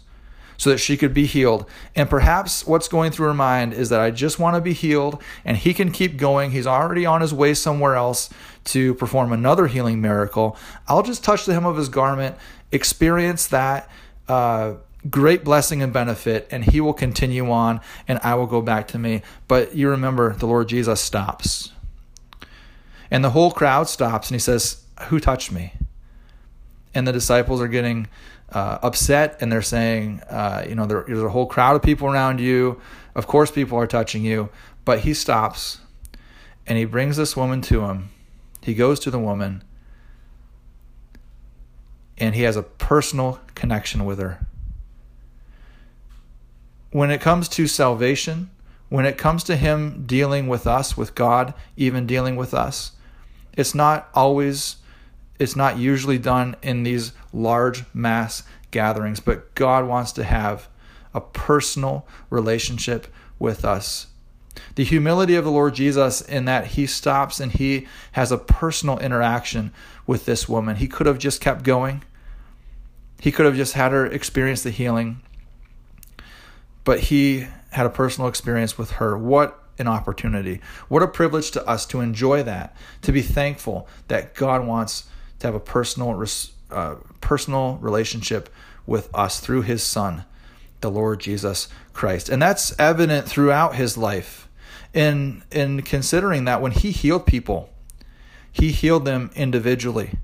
So 0.58 0.70
that 0.70 0.78
she 0.78 0.98
could 0.98 1.14
be 1.14 1.26
healed. 1.26 1.66
And 1.96 2.10
perhaps 2.10 2.66
what's 2.66 2.88
going 2.88 3.12
through 3.12 3.28
her 3.28 3.34
mind 3.34 3.74
is 3.74 3.90
that 3.90 4.00
I 4.00 4.12
just 4.12 4.40
want 4.40 4.56
to 4.56 4.62
be 4.62 4.74
healed 4.74 5.22
and 5.44 5.58
he 5.58 5.74
can 5.74 5.92
keep 5.92 6.18
going. 6.18 6.52
He's 6.52 6.68
already 6.68 7.06
on 7.06 7.22
his 7.22 7.34
way 7.34 7.54
somewhere 7.54 7.96
else 7.96 8.30
to 8.66 8.94
perform 8.96 9.32
another 9.32 9.68
healing 9.68 10.02
miracle. 10.02 10.58
I'll 10.88 11.04
just 11.04 11.24
touch 11.24 11.46
the 11.46 11.54
hem 11.54 11.66
of 11.66 11.78
his 11.78 11.90
garment, 11.90 12.36
experience 12.72 13.48
that 13.48 13.90
uh, 14.28 14.76
great 15.10 15.44
blessing 15.44 15.82
and 15.82 15.94
benefit, 15.94 16.48
and 16.52 16.64
he 16.64 16.82
will 16.82 16.94
continue 16.94 17.52
on, 17.52 17.80
and 18.08 18.20
I 18.24 18.36
will 18.36 18.48
go 18.48 18.62
back 18.62 18.88
to 18.90 19.00
me. 19.00 19.22
But 19.48 19.76
you 19.76 19.90
remember, 19.90 20.34
the 20.34 20.48
Lord 20.48 20.68
Jesus 20.70 21.02
stops. 21.02 21.72
And 23.12 23.24
the 23.24 23.30
whole 23.32 23.52
crowd 23.52 23.88
stops, 23.88 24.30
and 24.30 24.36
he 24.36 24.40
says, 24.40 24.84
Who 25.08 25.20
touched 25.20 25.52
me? 25.52 25.74
And 26.94 27.08
the 27.08 27.12
disciples 27.12 27.62
are 27.62 27.68
getting 27.68 28.08
uh, 28.50 28.80
upset, 28.82 29.38
and 29.42 29.52
they're 29.52 29.62
saying, 29.62 30.22
uh, 30.30 30.66
You 30.68 30.76
know, 30.76 30.86
there, 30.86 31.04
there's 31.08 31.22
a 31.22 31.30
whole 31.30 31.46
crowd 31.46 31.76
of 31.76 31.82
people 31.82 32.08
around 32.08 32.40
you. 32.40 32.80
Of 33.16 33.28
course, 33.28 33.52
people 33.52 33.78
are 33.78 33.88
touching 33.88 34.24
you. 34.24 34.50
But 34.84 35.00
he 35.00 35.14
stops, 35.14 35.80
and 36.68 36.78
he 36.78 36.86
brings 36.86 37.18
this 37.18 37.36
woman 37.36 37.62
to 37.64 37.86
him. 37.86 38.10
He 38.62 38.74
goes 38.74 39.00
to 39.02 39.12
the 39.12 39.20
woman, 39.20 39.64
and 42.18 42.36
he 42.36 42.44
has 42.44 42.56
a 42.56 42.64
personal 42.64 43.40
connection 43.56 44.06
with 44.06 44.20
her 44.20 44.46
when 46.96 47.12
it 47.12 47.20
comes 47.20 47.50
to 47.50 47.68
salvation, 47.68 48.50
when 48.88 49.06
it 49.06 49.18
comes 49.18 49.44
to 49.44 49.58
Him 49.58 50.06
dealing 50.06 50.48
with 50.48 50.66
us, 50.66 50.96
with 50.96 51.14
God, 51.14 51.54
even 51.76 52.08
dealing 52.08 52.38
with 52.38 52.54
us, 52.54 52.94
it's 53.52 53.76
not 53.76 54.08
always, 54.14 54.78
it's 55.40 55.56
not 55.56 55.78
usually 55.78 56.18
done 56.18 56.56
in 56.62 56.84
these 56.84 57.12
large 57.34 57.84
mass 57.94 58.44
gatherings, 58.72 59.20
but 59.20 59.54
God 59.56 59.88
wants 59.88 60.12
to 60.14 60.24
have 60.24 60.68
a 61.14 61.22
personal 61.22 62.08
relationship 62.30 63.08
with 63.40 63.66
us. 63.66 64.08
The 64.76 64.86
humility 64.86 65.36
of 65.36 65.44
the 65.44 65.52
Lord 65.52 65.76
Jesus, 65.76 66.22
in 66.22 66.46
that 66.46 66.68
He 66.68 66.88
stops 66.88 67.40
and 67.40 67.52
He 67.52 67.88
has 68.14 68.32
a 68.32 68.38
personal 68.38 69.00
interaction 69.00 69.74
with 70.08 70.26
this 70.26 70.48
woman. 70.48 70.78
He 70.78 70.88
could 70.88 71.08
have 71.08 71.20
just 71.20 71.42
kept 71.42 71.64
going, 71.64 72.04
He 73.20 73.32
could 73.32 73.46
have 73.46 73.56
just 73.56 73.74
had 73.74 73.92
her 73.92 74.06
experience 74.06 74.64
the 74.64 74.72
healing 74.72 75.22
but 76.86 77.02
he 77.02 77.48
had 77.72 77.86
a 77.86 77.90
personal 77.90 78.30
experience 78.30 78.78
with 78.78 78.92
her. 78.92 79.18
What 79.18 79.62
an 79.78 79.88
opportunity. 79.88 80.62
What 80.88 81.04
a 81.04 81.08
privilege 81.08 81.52
to 81.52 81.68
us 81.68 81.86
to 81.88 82.00
enjoy 82.00 82.44
that, 82.44 82.74
to 83.02 83.12
be 83.12 83.22
thankful 83.22 83.90
that 84.08 84.34
God 84.34 84.66
wants 84.66 85.04
to 85.46 85.48
have 85.48 85.56
a 85.56 85.60
personal 85.60 86.26
uh, 86.72 86.96
personal 87.22 87.78
relationship 87.78 88.50
with 88.86 89.10
us 89.14 89.40
through 89.40 89.62
his 89.62 89.84
son, 89.84 90.26
the 90.82 90.92
Lord 90.92 91.20
Jesus 91.20 91.68
Christ. 91.94 92.30
And 92.30 92.42
that's 92.42 92.78
evident 92.80 93.28
throughout 93.28 93.76
his 93.76 93.98
life. 93.98 94.48
In 94.94 95.44
in 95.52 95.82
considering 95.82 96.46
that 96.46 96.62
when 96.62 96.72
he 96.72 96.92
healed 96.92 97.26
people, 97.26 97.70
he 98.52 98.72
healed 98.72 99.06
them 99.06 99.30
individually. 99.36 100.18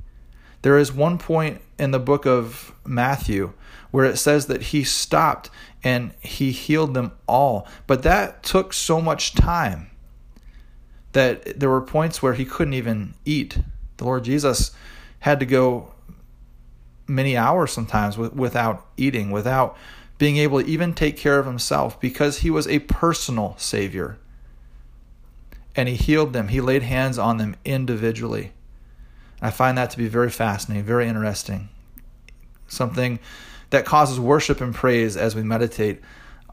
There 0.61 0.77
is 0.77 0.93
one 0.93 1.17
point 1.17 1.61
in 1.77 1.91
the 1.91 1.99
book 1.99 2.25
of 2.25 2.73
Matthew 2.85 3.53
where 3.91 4.05
it 4.05 4.17
says 4.17 4.45
that 4.45 4.61
he 4.63 4.83
stopped 4.83 5.49
and 5.83 6.13
he 6.19 6.51
healed 6.51 6.93
them 6.93 7.11
all. 7.27 7.67
But 7.87 8.03
that 8.03 8.43
took 8.43 8.71
so 8.71 9.01
much 9.01 9.33
time 9.33 9.89
that 11.11 11.59
there 11.59 11.69
were 11.69 11.81
points 11.81 12.21
where 12.23 12.35
he 12.35 12.45
couldn't 12.45 12.73
even 12.73 13.15
eat. 13.25 13.59
The 13.97 14.05
Lord 14.05 14.23
Jesus 14.23 14.71
had 15.21 15.39
to 15.39 15.45
go 15.45 15.91
many 17.07 17.35
hours 17.35 17.71
sometimes 17.71 18.17
without 18.17 18.85
eating, 18.97 19.31
without 19.31 19.77
being 20.17 20.37
able 20.37 20.61
to 20.61 20.67
even 20.67 20.93
take 20.93 21.17
care 21.17 21.39
of 21.39 21.45
himself 21.45 21.99
because 21.99 22.39
he 22.39 22.49
was 22.49 22.67
a 22.67 22.79
personal 22.79 23.55
Savior. 23.57 24.17
And 25.75 25.87
he 25.87 25.95
healed 25.95 26.33
them, 26.33 26.49
he 26.49 26.61
laid 26.61 26.83
hands 26.83 27.17
on 27.17 27.37
them 27.37 27.55
individually. 27.65 28.51
I 29.41 29.49
find 29.51 29.77
that 29.77 29.89
to 29.91 29.97
be 29.97 30.07
very 30.07 30.29
fascinating, 30.29 30.85
very 30.85 31.07
interesting. 31.07 31.69
Something 32.67 33.19
that 33.71 33.85
causes 33.85 34.19
worship 34.19 34.61
and 34.61 34.75
praise 34.75 35.17
as 35.17 35.35
we 35.35 35.43
meditate 35.43 36.01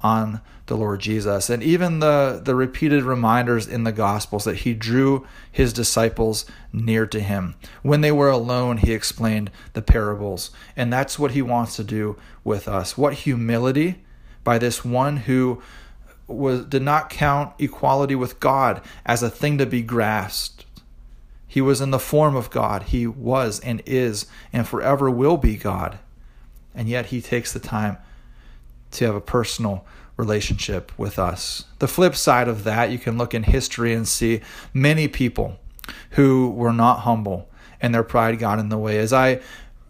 on 0.03 0.41
the 0.67 0.77
Lord 0.77 1.01
Jesus. 1.01 1.51
And 1.51 1.63
even 1.63 2.01
the, 2.01 2.41
the 2.43 2.55
repeated 2.55 3.03
reminders 3.03 3.67
in 3.67 3.85
the 3.85 3.93
Gospels 3.93 4.45
that 4.45 4.59
he 4.59 4.75
drew 4.75 5.27
his 5.51 5.73
disciples 5.73 6.45
near 6.73 7.07
to 7.07 7.21
him. 7.21 7.55
When 7.83 8.01
they 8.01 8.13
were 8.13 8.31
alone, 8.31 8.79
he 8.79 8.93
explained 8.93 9.51
the 9.73 9.83
parables. 9.83 10.51
And 10.77 10.93
that's 10.93 11.19
what 11.19 11.33
he 11.33 11.43
wants 11.43 11.77
to 11.77 11.85
do 11.85 12.17
with 12.45 12.69
us. 12.69 12.99
What 12.99 13.15
humility 13.15 14.05
by 14.45 14.59
this 14.59 14.85
one 14.85 15.19
who 15.19 15.63
was 16.27 16.67
did 16.67 16.83
not 16.83 17.09
count 17.09 17.55
equality 17.59 18.15
with 18.15 18.39
God 18.39 18.83
as 19.07 19.23
a 19.23 19.31
thing 19.31 19.57
to 19.59 19.67
be 19.67 19.83
grasped. 19.83 20.67
He 21.47 21.63
was 21.63 21.81
in 21.81 21.91
the 21.91 21.99
form 21.99 22.37
of 22.37 22.51
God. 22.51 22.85
He 22.85 23.07
was 23.07 23.61
and 23.61 23.83
is 23.87 24.27
and 24.53 24.69
forever 24.69 25.11
will 25.11 25.39
be 25.39 25.57
God 25.57 25.99
and 26.79 26.89
yet 26.89 27.07
he 27.07 27.21
takes 27.21 27.53
the 27.53 27.59
time 27.59 27.99
to 28.93 29.05
have 29.07 29.15
a 29.15 29.21
personal 29.21 29.85
relationship 30.17 30.93
with 30.99 31.19
us. 31.19 31.65
The 31.79 31.89
flip 31.89 32.15
side 32.15 32.49
of 32.49 32.65
that, 32.65 32.91
you 32.91 32.99
can 32.99 33.17
look 33.17 33.35
in 33.35 33.45
history 33.45 33.95
and 33.95 34.07
see 34.07 34.41
many 34.75 35.09
people 35.09 35.59
who 36.11 36.51
were 36.51 36.73
not 36.73 37.01
humble 37.01 37.49
and 37.81 37.95
their 37.95 38.03
pride 38.03 38.39
got 38.39 38.59
in 38.59 38.69
the 38.69 38.79
way. 38.79 38.99
As 38.99 39.13
I 39.13 39.41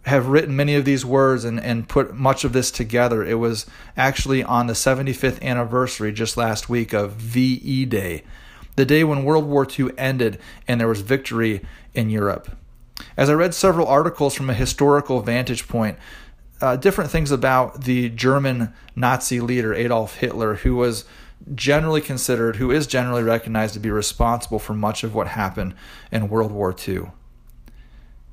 have 0.03 0.27
written 0.27 0.55
many 0.55 0.75
of 0.75 0.85
these 0.85 1.05
words 1.05 1.43
and, 1.43 1.59
and 1.59 1.89
put 1.89 2.13
much 2.13 2.43
of 2.43 2.53
this 2.53 2.71
together, 2.71 3.23
it 3.23 3.35
was 3.35 3.65
actually 3.97 4.43
on 4.43 4.67
the 4.67 4.73
75th 4.73 5.41
anniversary 5.41 6.11
just 6.11 6.37
last 6.37 6.69
week 6.69 6.93
of 6.93 7.13
VE 7.13 7.85
Day, 7.85 8.23
the 8.75 8.85
day 8.85 9.03
when 9.03 9.23
World 9.23 9.45
War 9.45 9.67
II 9.77 9.89
ended 9.97 10.39
and 10.67 10.79
there 10.79 10.87
was 10.87 11.01
victory 11.01 11.61
in 11.93 12.09
Europe. 12.09 12.55
As 13.17 13.29
I 13.29 13.33
read 13.33 13.53
several 13.53 13.87
articles 13.87 14.35
from 14.35 14.49
a 14.49 14.53
historical 14.53 15.21
vantage 15.21 15.67
point, 15.67 15.97
uh, 16.61 16.75
different 16.75 17.09
things 17.09 17.31
about 17.31 17.83
the 17.83 18.09
German 18.09 18.73
Nazi 18.95 19.39
leader 19.39 19.73
Adolf 19.73 20.15
Hitler, 20.15 20.55
who 20.55 20.75
was 20.75 21.05
generally 21.55 22.01
considered, 22.01 22.57
who 22.57 22.71
is 22.71 22.85
generally 22.85 23.23
recognized 23.23 23.73
to 23.73 23.79
be 23.79 23.89
responsible 23.89 24.59
for 24.59 24.73
much 24.73 25.03
of 25.03 25.15
what 25.15 25.27
happened 25.27 25.73
in 26.11 26.29
World 26.29 26.51
War 26.51 26.75
II. 26.87 27.11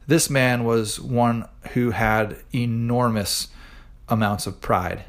This 0.09 0.29
man 0.29 0.65
was 0.65 1.01
one 1.01 1.49
who 1.73 1.91
had 1.91 2.37
enormous 2.53 3.49
amounts 4.09 4.47
of 4.47 4.61
pride, 4.61 5.05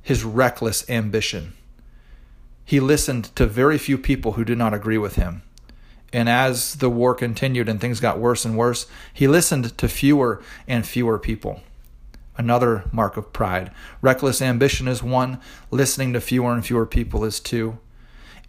his 0.00 0.24
reckless 0.24 0.88
ambition. 0.90 1.54
He 2.64 2.80
listened 2.80 3.34
to 3.36 3.46
very 3.46 3.78
few 3.78 3.98
people 3.98 4.32
who 4.32 4.44
did 4.44 4.58
not 4.58 4.74
agree 4.74 4.98
with 4.98 5.16
him. 5.16 5.42
And 6.12 6.28
as 6.28 6.76
the 6.76 6.90
war 6.90 7.14
continued 7.14 7.68
and 7.68 7.80
things 7.80 7.98
got 7.98 8.18
worse 8.18 8.44
and 8.44 8.56
worse, 8.56 8.86
he 9.12 9.26
listened 9.26 9.76
to 9.78 9.88
fewer 9.88 10.42
and 10.68 10.86
fewer 10.86 11.18
people 11.18 11.62
another 12.36 12.84
mark 12.92 13.16
of 13.16 13.32
pride. 13.32 13.70
Reckless 14.00 14.40
ambition 14.40 14.88
is 14.88 15.02
one, 15.02 15.40
listening 15.70 16.12
to 16.12 16.20
fewer 16.20 16.52
and 16.52 16.64
fewer 16.64 16.86
people 16.86 17.24
is 17.24 17.40
two. 17.40 17.78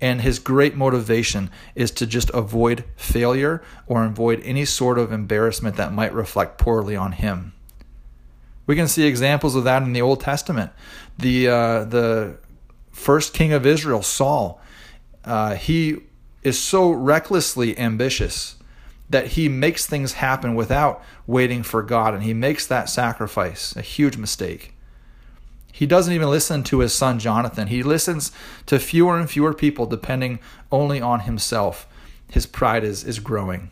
And 0.01 0.21
his 0.21 0.39
great 0.39 0.75
motivation 0.75 1.49
is 1.75 1.91
to 1.91 2.05
just 2.05 2.29
avoid 2.31 2.83
failure 2.95 3.63
or 3.87 4.03
avoid 4.03 4.41
any 4.43 4.65
sort 4.65 4.97
of 4.99 5.11
embarrassment 5.11 5.77
that 5.77 5.93
might 5.93 6.13
reflect 6.13 6.57
poorly 6.57 6.95
on 6.95 7.13
him. 7.13 7.53
We 8.65 8.75
can 8.75 8.87
see 8.87 9.05
examples 9.05 9.55
of 9.55 9.63
that 9.65 9.83
in 9.83 9.93
the 9.93 10.01
Old 10.01 10.21
Testament. 10.21 10.71
The 11.17 11.47
uh, 11.47 11.83
the 11.85 12.37
first 12.91 13.33
king 13.33 13.51
of 13.53 13.65
Israel, 13.65 14.01
Saul, 14.01 14.61
uh, 15.25 15.55
he 15.55 15.97
is 16.43 16.59
so 16.59 16.91
recklessly 16.91 17.77
ambitious 17.77 18.55
that 19.09 19.27
he 19.27 19.49
makes 19.49 19.85
things 19.85 20.13
happen 20.13 20.55
without 20.55 21.03
waiting 21.27 21.63
for 21.63 21.83
God, 21.83 22.13
and 22.13 22.23
he 22.23 22.33
makes 22.33 22.65
that 22.67 22.89
sacrifice 22.89 23.75
a 23.75 23.81
huge 23.81 24.17
mistake. 24.17 24.73
He 25.71 25.87
doesn't 25.87 26.13
even 26.13 26.29
listen 26.29 26.63
to 26.65 26.79
his 26.79 26.93
son 26.93 27.17
Jonathan. 27.17 27.67
He 27.67 27.81
listens 27.81 28.31
to 28.67 28.79
fewer 28.79 29.17
and 29.17 29.29
fewer 29.29 29.53
people, 29.53 29.87
depending 29.87 30.39
only 30.71 31.01
on 31.01 31.21
himself. 31.21 31.87
His 32.29 32.45
pride 32.45 32.83
is, 32.83 33.03
is 33.03 33.19
growing. 33.19 33.71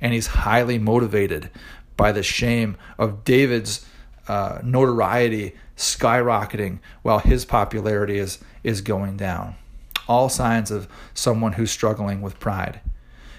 And 0.00 0.12
he's 0.12 0.28
highly 0.28 0.78
motivated 0.78 1.50
by 1.96 2.12
the 2.12 2.22
shame 2.22 2.76
of 2.98 3.24
David's 3.24 3.84
uh, 4.28 4.60
notoriety 4.62 5.54
skyrocketing 5.76 6.78
while 7.02 7.18
his 7.18 7.44
popularity 7.44 8.18
is, 8.18 8.38
is 8.62 8.80
going 8.80 9.16
down. 9.16 9.56
All 10.06 10.28
signs 10.28 10.70
of 10.70 10.86
someone 11.14 11.54
who's 11.54 11.72
struggling 11.72 12.22
with 12.22 12.38
pride. 12.38 12.80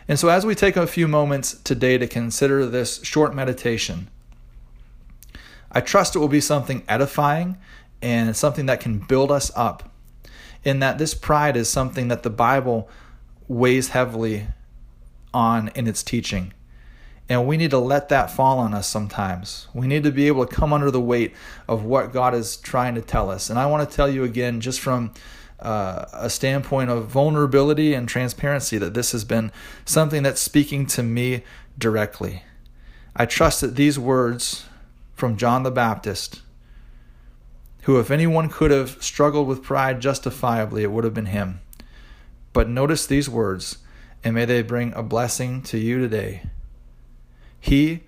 And 0.09 0.17
so, 0.17 0.27
as 0.29 0.43
we 0.43 0.55
take 0.55 0.75
a 0.75 0.87
few 0.87 1.07
moments 1.07 1.53
today 1.53 1.99
to 1.99 2.07
consider 2.07 2.65
this 2.65 3.01
short 3.03 3.35
meditation, 3.35 4.09
I 5.71 5.81
trust 5.81 6.15
it 6.15 6.19
will 6.19 6.27
be 6.27 6.41
something 6.41 6.83
edifying 6.89 7.57
and 8.01 8.35
something 8.35 8.65
that 8.65 8.79
can 8.79 8.97
build 8.97 9.31
us 9.31 9.51
up. 9.55 9.93
In 10.63 10.79
that 10.79 10.97
this 10.97 11.13
pride 11.13 11.55
is 11.55 11.69
something 11.69 12.07
that 12.07 12.23
the 12.23 12.31
Bible 12.31 12.89
weighs 13.47 13.89
heavily 13.89 14.47
on 15.31 15.69
in 15.75 15.85
its 15.85 16.01
teaching. 16.01 16.53
And 17.29 17.45
we 17.45 17.55
need 17.55 17.69
to 17.69 17.77
let 17.77 18.09
that 18.09 18.31
fall 18.31 18.57
on 18.57 18.73
us 18.73 18.87
sometimes. 18.87 19.67
We 19.75 19.85
need 19.85 20.03
to 20.05 20.11
be 20.11 20.25
able 20.25 20.43
to 20.47 20.53
come 20.53 20.73
under 20.73 20.89
the 20.89 20.99
weight 20.99 21.35
of 21.67 21.83
what 21.83 22.11
God 22.11 22.33
is 22.33 22.57
trying 22.57 22.95
to 22.95 23.01
tell 23.01 23.29
us. 23.29 23.51
And 23.51 23.59
I 23.59 23.67
want 23.67 23.87
to 23.87 23.95
tell 23.95 24.09
you 24.09 24.23
again, 24.23 24.59
just 24.59 24.79
from 24.79 25.13
uh, 25.61 26.05
a 26.13 26.29
standpoint 26.29 26.89
of 26.89 27.07
vulnerability 27.07 27.93
and 27.93 28.07
transparency 28.07 28.77
that 28.77 28.93
this 28.93 29.11
has 29.11 29.23
been 29.23 29.51
something 29.85 30.23
that's 30.23 30.41
speaking 30.41 30.85
to 30.87 31.03
me 31.03 31.43
directly. 31.77 32.43
I 33.15 33.25
trust 33.25 33.61
that 33.61 33.75
these 33.75 33.99
words 33.99 34.65
from 35.13 35.35
John 35.35 35.63
the 35.63 35.71
Baptist, 35.71 36.41
who, 37.83 37.99
if 37.99 38.09
anyone 38.09 38.49
could 38.49 38.71
have 38.71 39.01
struggled 39.03 39.47
with 39.47 39.63
pride 39.63 39.99
justifiably, 39.99 40.83
it 40.83 40.91
would 40.91 41.03
have 41.03 41.13
been 41.13 41.27
him. 41.27 41.59
But 42.53 42.69
notice 42.69 43.05
these 43.05 43.29
words, 43.29 43.79
and 44.23 44.35
may 44.35 44.45
they 44.45 44.61
bring 44.61 44.93
a 44.93 45.03
blessing 45.03 45.61
to 45.63 45.77
you 45.77 45.99
today. 45.99 46.43
He 47.59 48.03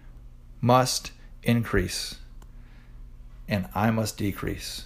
must 0.62 1.12
increase, 1.44 2.16
and 3.48 3.68
I 3.76 3.92
must 3.92 4.18
decrease. 4.18 4.86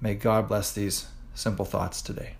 May 0.00 0.14
God 0.14 0.48
bless 0.48 0.72
these 0.72 1.08
simple 1.40 1.64
thoughts 1.64 2.02
today. 2.02 2.34